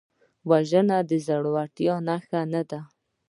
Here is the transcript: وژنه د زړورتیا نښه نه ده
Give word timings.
وژنه 0.49 0.97
د 1.09 1.11
زړورتیا 1.27 1.95
نښه 2.07 2.41
نه 2.53 2.61
ده 2.69 2.79